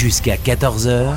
[0.00, 1.14] Jusqu'à 14h,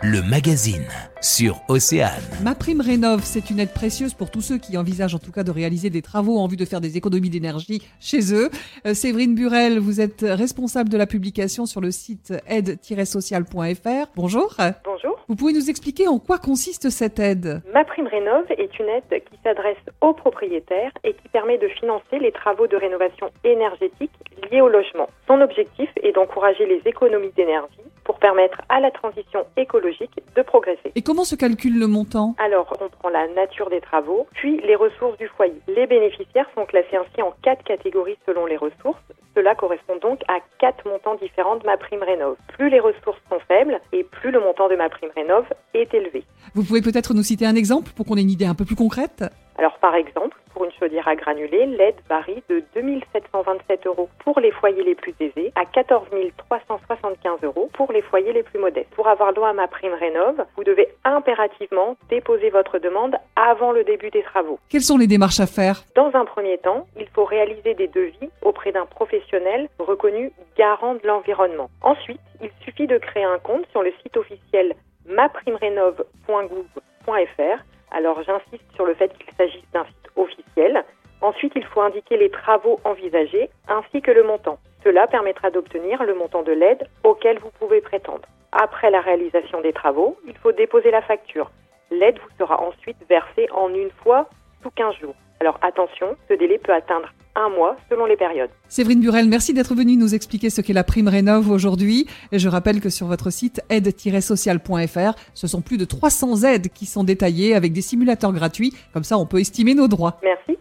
[0.00, 0.88] le magazine
[1.24, 2.20] sur Océane.
[2.42, 5.42] Ma prime rénov, c'est une aide précieuse pour tous ceux qui envisagent en tout cas
[5.42, 8.50] de réaliser des travaux en vue de faire des économies d'énergie chez eux.
[8.86, 14.10] Euh, Séverine Burel, vous êtes responsable de la publication sur le site aide-social.fr.
[14.14, 14.54] Bonjour.
[14.84, 15.18] Bonjour.
[15.26, 17.62] Vous pouvez nous expliquer en quoi consiste cette aide?
[17.72, 22.18] Ma prime rénov est une aide qui s'adresse aux propriétaires et qui permet de financer
[22.20, 24.12] les travaux de rénovation énergétique
[24.52, 25.08] liés au logement.
[25.26, 30.92] Son objectif est d'encourager les économies d'énergie pour permettre à la transition écologique de progresser.
[30.94, 34.74] Et comment se calcule le montant Alors, on prend la nature des travaux, puis les
[34.74, 35.54] ressources du foyer.
[35.68, 39.00] Les bénéficiaires sont classés ainsi en quatre catégories selon les ressources.
[39.36, 42.34] Cela correspond donc à quatre montants différents de ma prime rénov.
[42.48, 46.24] Plus les ressources sont faibles et plus le montant de ma prime rénov est élevé.
[46.52, 48.74] Vous pouvez peut-être nous citer un exemple pour qu'on ait une idée un peu plus
[48.74, 49.22] concrète?
[49.56, 54.50] Alors par exemple, pour une chaudière à granulés, l'aide varie de 2727 euros pour les
[54.50, 58.90] foyers les plus aisés à 14 375 euros pour les foyers les plus modestes.
[58.90, 63.84] Pour avoir droit à ma prime rénov, vous devez impérativement déposer votre demande avant le
[63.84, 64.58] début des travaux.
[64.68, 65.84] Quelles sont les démarches à faire?
[65.94, 71.06] Dans un premier temps, il faut réaliser des devis auprès d'un professionnel reconnu garant de
[71.06, 71.70] l'environnement.
[71.82, 74.74] Ensuite, il suffit de créer un compte sur le site officiel
[75.06, 77.64] maprimerénov.gouv.fr.
[77.94, 80.84] Alors j'insiste sur le fait qu'il s'agisse d'un site officiel.
[81.20, 84.58] Ensuite, il faut indiquer les travaux envisagés ainsi que le montant.
[84.82, 88.28] Cela permettra d'obtenir le montant de l'aide auquel vous pouvez prétendre.
[88.50, 91.50] Après la réalisation des travaux, il faut déposer la facture.
[91.90, 94.28] L'aide vous sera ensuite versée en une fois
[94.62, 95.14] sous 15 jours.
[95.40, 98.50] Alors attention, ce délai peut atteindre un mois selon les périodes.
[98.68, 102.06] Séverine Burel, merci d'être venue nous expliquer ce qu'est la prime rénov aujourd'hui.
[102.32, 106.86] Et je rappelle que sur votre site aide-social.fr, ce sont plus de 300 aides qui
[106.86, 108.74] sont détaillées avec des simulateurs gratuits.
[108.92, 110.18] Comme ça, on peut estimer nos droits.
[110.22, 110.58] Merci.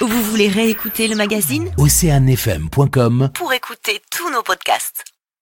[0.00, 1.70] Vous voulez réécouter le magazine?
[1.78, 5.13] Océanefm.com Pour écouter tous nos podcasts.